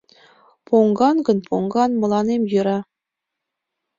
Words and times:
Поҥган 0.67 1.17
гын 1.27 1.37
поҥган, 1.47 1.91
мыланем 2.01 2.41
йӧра. 2.51 2.79